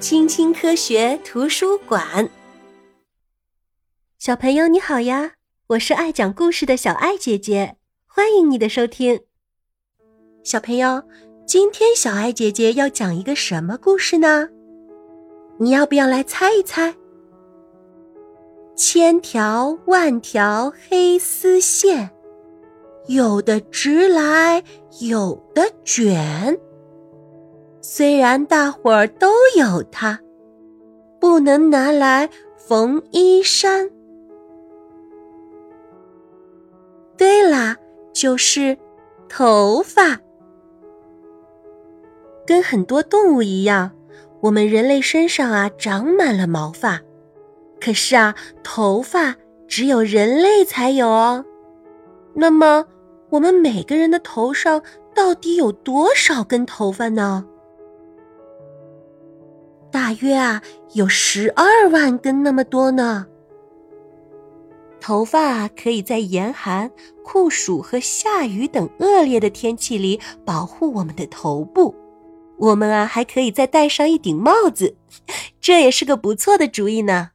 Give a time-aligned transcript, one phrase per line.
[0.00, 2.30] 青青科学图书馆，
[4.16, 5.32] 小朋友你好呀！
[5.70, 7.74] 我是爱讲故事的小爱姐姐，
[8.06, 9.20] 欢迎你的收听。
[10.44, 11.02] 小朋友，
[11.44, 14.48] 今天小爱姐姐要讲一个什么故事呢？
[15.58, 16.94] 你要不要来猜一猜？
[18.76, 22.08] 千条万条黑丝线，
[23.08, 24.62] 有的直来，
[25.00, 26.56] 有的卷。
[27.80, 30.18] 虽然大伙儿都有它，
[31.20, 33.88] 不能拿来缝衣衫。
[37.16, 37.76] 对啦，
[38.12, 38.76] 就是
[39.28, 40.20] 头发。
[42.46, 43.90] 跟很多动物一样，
[44.40, 47.00] 我们人类身上啊长满了毛发，
[47.80, 49.36] 可是啊，头发
[49.66, 51.44] 只有人类才有哦。
[52.34, 52.86] 那么，
[53.30, 54.82] 我们每个人的头上
[55.14, 57.44] 到底有多少根头发呢？
[59.90, 60.62] 大约啊，
[60.94, 63.26] 有十二万根那么多呢。
[65.00, 66.90] 头发可以在严寒、
[67.24, 71.94] 酷暑和下雨等恶劣的天气里保护我们的头部。
[72.58, 74.96] 我们啊，还可以再戴上一顶帽子，
[75.60, 77.30] 这也是个不错的主意呢。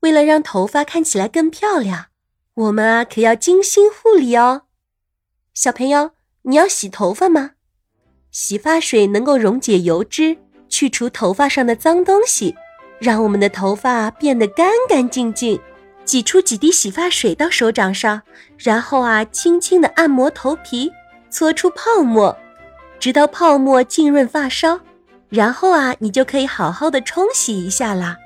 [0.00, 2.06] 为了让头发看起来更漂亮，
[2.54, 4.62] 我们啊可要精心护理哦。
[5.52, 7.52] 小朋友，你要洗头发吗？
[8.30, 10.36] 洗发水能够溶解油脂，
[10.68, 12.54] 去除头发上的脏东西，
[12.98, 15.58] 让我们的头发变得干干净净。
[16.04, 18.22] 挤出几滴洗发水到手掌上，
[18.56, 20.90] 然后啊，轻轻的按摩头皮，
[21.28, 22.34] 搓出泡沫，
[22.98, 24.80] 直到泡沫浸润发梢，
[25.28, 28.16] 然后啊，你就可以好好的冲洗一下啦。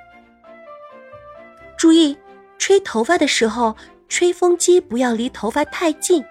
[1.76, 2.16] 注意，
[2.56, 3.76] 吹头发的时候，
[4.08, 6.24] 吹风机不要离头发太近，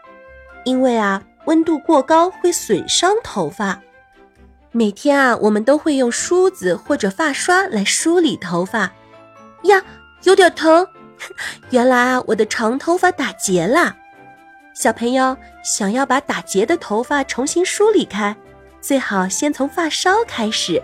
[0.64, 1.22] 因为啊。
[1.46, 3.80] 温度过高会损伤头发。
[4.72, 8.92] 每天啊，我们都会用梳子或者发刷来梳理头发。
[9.64, 9.84] 呀，
[10.24, 10.88] 有点疼。
[11.72, 13.98] 原来啊，我的长头发打结了。
[14.74, 18.36] 小朋友想要把打结的头发重新梳理开，
[18.80, 20.82] 最好先从发梢开始。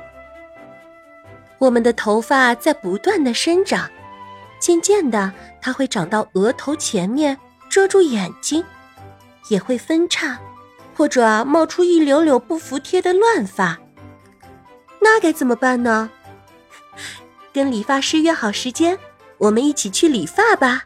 [1.57, 3.90] 我们的头发在不断的生长，
[4.59, 5.31] 渐渐的，
[5.62, 7.38] 它会长到额头前面，
[7.69, 8.63] 遮住眼睛。
[9.50, 10.40] 也会分叉，
[10.96, 13.80] 或者啊冒出一绺绺不服帖的乱发，
[15.02, 16.09] 那该怎么办呢？
[17.53, 19.00] 跟理发师约好时间，
[19.38, 20.84] 我们一起去理发吧。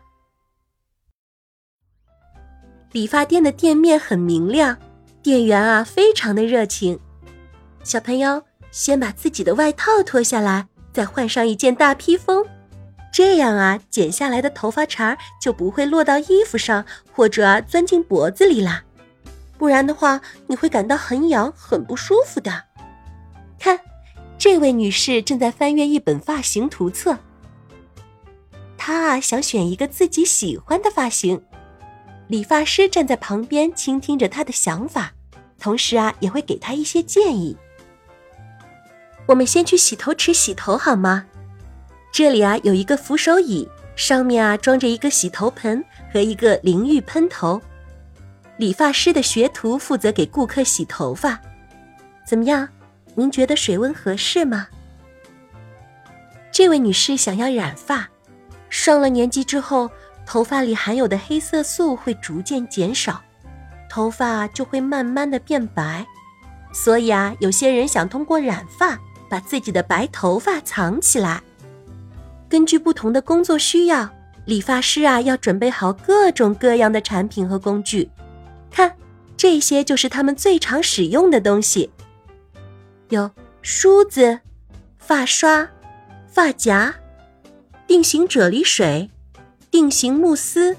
[2.91, 4.77] 理发店的店面很明亮，
[5.23, 6.99] 店员啊非常的热情。
[7.83, 12.45] 小朋友先把自己的外套脱下来，再换上一件大披风。
[13.11, 18.83] 这样啊，剪下来的头发茬就不会落到衣服上，或者钻进脖子里啦。
[19.57, 22.63] 不然的话，你会感到很痒、很不舒服的。
[23.59, 23.79] 看，
[24.37, 27.19] 这位女士正在翻阅一本发型图册，
[28.77, 31.43] 她啊想选一个自己喜欢的发型。
[32.27, 35.13] 理发师站在旁边倾听着她的想法，
[35.59, 37.57] 同时啊也会给她一些建议。
[39.27, 41.25] 我们先去洗头池洗头好吗？
[42.11, 47.61] 这里啊有一个扶手椅，上面啊装着一个洗头盆和一个淋浴喷头。
[48.57, 51.39] 理发师的学徒负责给顾客洗头发，
[52.27, 52.67] 怎么样？
[53.15, 54.67] 您觉得水温合适吗？
[56.51, 58.09] 这位女士想要染发，
[58.69, 59.89] 上了年纪之后，
[60.25, 63.21] 头发里含有的黑色素会逐渐减少，
[63.89, 66.05] 头发就会慢慢的变白。
[66.73, 68.99] 所以啊，有些人想通过染发
[69.29, 71.41] 把自己的白头发藏起来。
[72.51, 74.09] 根据不同的工作需要，
[74.43, 78.09] 理发师啊要准备好各种各样的产品和工具。
[78.69, 78.93] 看，
[79.37, 81.89] 这些就是他们最常使用的东西：
[83.07, 84.37] 有梳子、
[84.97, 85.65] 发刷、
[86.27, 86.93] 发夹、
[87.87, 89.09] 定型啫喱水、
[89.69, 90.75] 定型慕斯、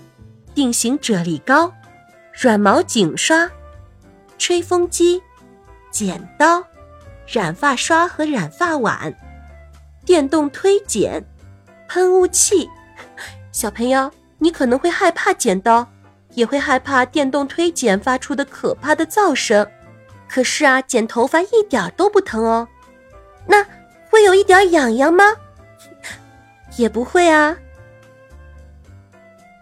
[0.54, 1.72] 定型啫喱膏、
[2.38, 3.50] 软毛颈刷、
[4.36, 5.22] 吹风机、
[5.90, 6.62] 剪刀、
[7.26, 9.16] 染发刷和染发碗、
[10.04, 11.24] 电动推剪。
[11.92, 12.70] 喷雾器，
[13.52, 15.86] 小朋友，你可能会害怕剪刀，
[16.30, 19.70] 也会害怕电动推剪发出的可怕的噪声。
[20.26, 22.66] 可是啊，剪头发一点都不疼哦。
[23.46, 23.62] 那
[24.08, 25.22] 会有一点痒痒吗？
[26.78, 27.54] 也不会啊。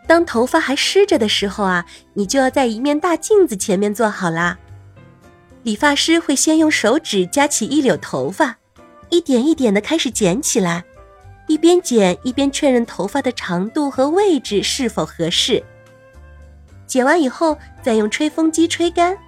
[0.07, 1.85] 当头发还湿着的时候啊，
[2.15, 4.57] 你就要在一面大镜子前面坐好啦。
[5.65, 8.59] 理发师会先用手指夹起一绺头发，
[9.09, 10.85] 一点一点的开始剪起来。
[11.51, 15.61] 一边剪一边确认头发的长度和位置是否合适。
[16.87, 19.19] 剪完以后，再用吹风机吹干，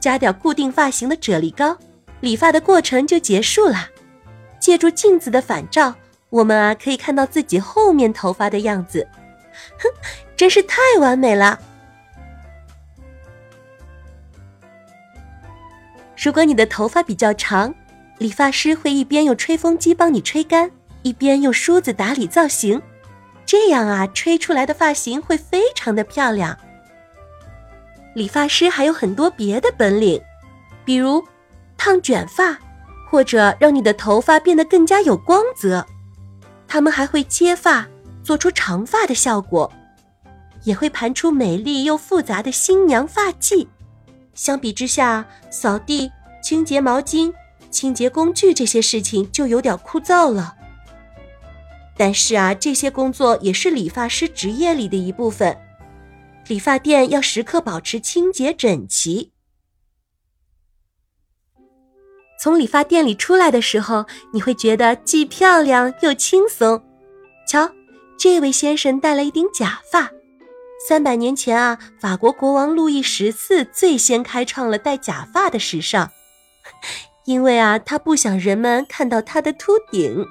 [0.00, 1.78] 加点固定发型的啫喱膏，
[2.18, 3.88] 理发的过程就结束了。
[4.58, 5.94] 借助镜子的反照，
[6.28, 9.06] 我们啊可以看到自己后面头发的样子，
[9.78, 9.88] 哼，
[10.36, 11.56] 真是太完美了。
[16.20, 17.72] 如果你的头发比较长，
[18.18, 20.68] 理发师会一边用吹风机帮你吹干，
[21.02, 22.80] 一边用梳子打理造型，
[23.46, 26.56] 这样啊，吹出来的发型会非常的漂亮。
[28.14, 30.20] 理发师还有很多别的本领，
[30.84, 31.24] 比如
[31.76, 32.58] 烫卷发，
[33.08, 35.86] 或者让你的头发变得更加有光泽。
[36.66, 37.86] 他们还会接发，
[38.22, 39.72] 做出长发的效果，
[40.64, 43.66] 也会盘出美丽又复杂的新娘发髻。
[44.34, 46.10] 相比之下，扫地、
[46.42, 47.32] 清洁毛巾、
[47.70, 50.56] 清洁工具这些事情就有点枯燥了。
[52.00, 55.54] 但是啊，这些工作也是理发师职业里的一部分。
[56.48, 59.32] 理发店要时刻保持清洁整齐。
[62.42, 66.82] 从理发店里出来的时候，你会觉得既漂亮又轻松。
[67.46, 67.70] 瞧，
[68.18, 70.10] 这位先生戴了一顶假发。
[70.88, 76.10] 三百年前啊，法国国王路易十四最先开创了戴假发的时尚，
[77.26, 80.24] 因为啊，他不想人们看到他的秃顶。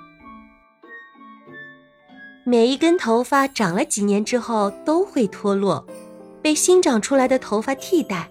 [2.49, 5.85] 每一根头发长了几年之后都会脱落，
[6.41, 8.27] 被新长出来的头发替代。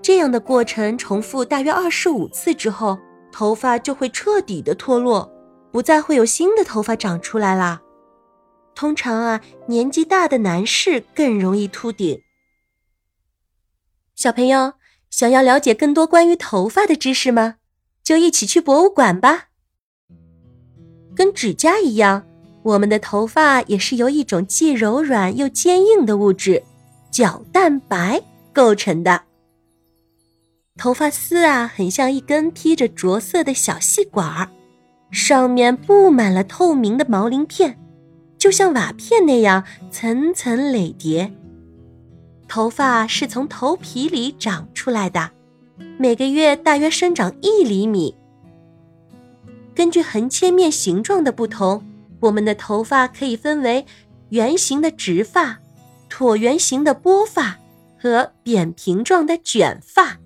[0.00, 2.98] 这样的过程重复大约二十五次之后，
[3.30, 5.30] 头发就会彻底的脱落，
[5.70, 7.82] 不再会有新的头发长出来啦。
[8.74, 12.22] 通常啊，年纪大的男士更容易秃顶。
[14.14, 14.72] 小朋友
[15.10, 17.56] 想要了解更多关于头发的知识吗？
[18.02, 19.48] 就一起去博物馆吧。
[21.14, 22.24] 跟指甲一样。
[22.68, 26.62] 我们的头发也是由一种既柔软又坚硬的物质——
[27.10, 28.20] 角蛋白
[28.52, 29.22] 构成的。
[30.76, 34.50] 头发丝啊，很像一根披着着色的小细管儿，
[35.10, 37.78] 上面布满了透明的毛鳞片，
[38.36, 41.32] 就像瓦片那样层层垒叠。
[42.48, 45.30] 头发是从头皮里长出来的，
[45.96, 48.14] 每个月大约生长一厘米。
[49.74, 51.82] 根据横切面形状的不同。
[52.20, 53.86] 我们的头发可以分为
[54.30, 55.58] 圆形的直发、
[56.10, 57.58] 椭圆形的波发
[57.98, 60.18] 和扁平状的卷发。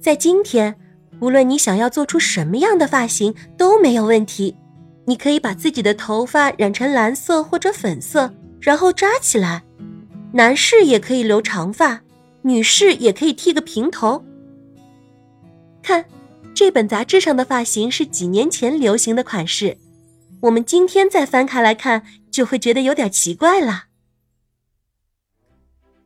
[0.00, 0.76] 在今天，
[1.20, 4.56] 无论你想要做出什么样的发型都没有问题。
[5.06, 9.62] 你可以把自己的头发染成蓝色或者粉色，然后扎起来。
[10.32, 12.00] 男士也可以留长发，
[12.42, 14.24] 女士也可以剃个平头。
[15.82, 16.04] 看。
[16.54, 19.76] 这本杂志上的发型是几年前流行的款式，
[20.42, 23.86] 我们今天再翻开来看，就会觉得有点奇怪了。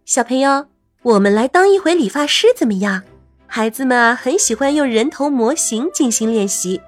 [0.06, 0.68] 小朋友，
[1.02, 3.02] 我们来当一回理发师怎么样？
[3.46, 6.80] 孩子们啊，很喜欢用人头模型进行练习。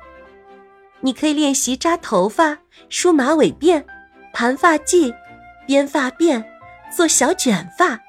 [1.02, 2.58] 你可以练习扎头发、
[2.88, 3.84] 梳马尾辫、
[4.32, 5.14] 盘发髻、
[5.66, 6.42] 编发辫、
[6.94, 8.00] 做小卷发，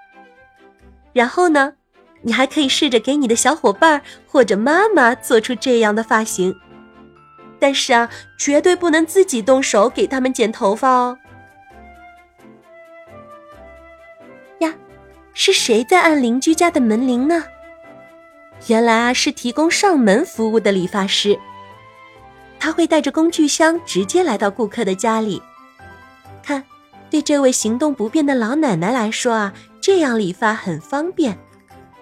[1.11, 1.73] 然后呢？
[2.23, 6.55] 你还可以试着给你的小伙伴或者妈妈做出这样的发型，
[7.59, 11.17] 但是啊，绝对不能自己动手给他们剪头发哦。
[14.59, 14.73] 呀，
[15.33, 17.43] 是谁在按邻居家的门铃呢？
[18.67, 21.39] 原来啊，是提供上门服务的理发师，
[22.59, 25.41] 他会带着工具箱直接来到顾客的家里。
[26.43, 26.63] 看，
[27.09, 31.39] 对这位行动不便的老奶奶来说啊，这样理发很方便。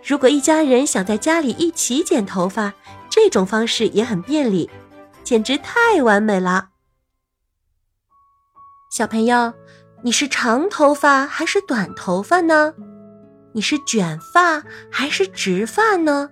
[0.04, 2.74] 如果一家人想在家里一起剪头发，
[3.10, 4.70] 这种方式也很便利，
[5.24, 6.70] 简直太完美了。
[8.92, 9.54] 小朋友，
[10.02, 12.74] 你是长头发还是短头发呢？
[13.54, 16.30] 你是卷发还是直发呢？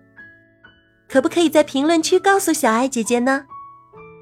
[1.10, 3.46] 可不可以在评论区告诉小爱姐姐呢？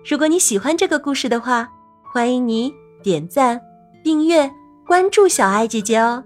[0.08, 1.70] 如果你喜欢这个故事的话，
[2.14, 3.60] 欢迎你点赞、
[4.04, 4.52] 订阅、
[4.86, 6.24] 关注小爱姐姐哦。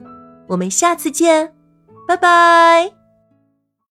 [0.47, 1.53] 我们下次见，
[2.07, 2.98] 拜拜。